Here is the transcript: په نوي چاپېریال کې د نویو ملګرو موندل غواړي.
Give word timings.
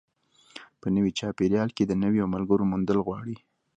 په 0.81 0.87
نوي 0.95 1.11
چاپېریال 1.19 1.69
کې 1.77 1.83
د 1.85 1.91
نویو 2.03 2.31
ملګرو 2.33 2.69
موندل 2.71 2.97
غواړي. 3.05 3.35